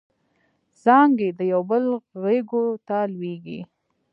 [0.83, 1.83] څانګې د یوبل
[2.21, 3.59] غیږو ته لویږي